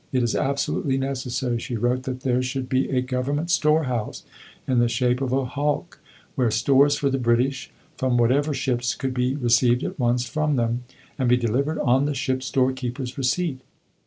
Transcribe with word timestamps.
"It 0.11 0.23
is 0.23 0.35
absolutely 0.35 0.97
necessary," 0.97 1.59
she 1.59 1.75
wrote, 1.75 2.01
"that 2.09 2.21
there 2.21 2.41
should 2.41 2.67
be 2.67 2.89
a 2.89 3.01
Government 3.03 3.51
Store 3.51 3.83
House, 3.83 4.23
in 4.67 4.79
the 4.79 4.89
shape 4.89 5.21
of 5.21 5.31
a 5.31 5.45
hulk, 5.45 5.99
where 6.33 6.49
stores 6.49 6.95
for 6.95 7.11
the 7.11 7.19
British, 7.19 7.69
from 7.97 8.17
whatever 8.17 8.51
ships, 8.51 8.95
could 8.95 9.13
be 9.13 9.35
received 9.35 9.83
at 9.83 9.99
once 9.99 10.25
from 10.27 10.55
them, 10.55 10.85
and 11.19 11.29
be 11.29 11.37
delivered 11.37 11.77
on 11.77 12.05
the 12.05 12.15
ship 12.15 12.41
store 12.41 12.73
keeper's 12.73 13.15
receipt. 13.15 13.61